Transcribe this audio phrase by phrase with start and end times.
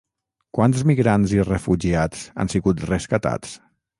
[0.57, 3.55] Quants migrants i refugiats han sigut rescatats?